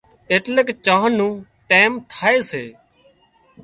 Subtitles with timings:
[0.31, 1.27] ايٽليڪ چانه نو
[1.69, 2.63] ٽيم ٿائي سي